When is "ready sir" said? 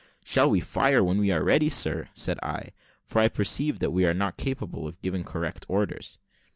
1.43-2.09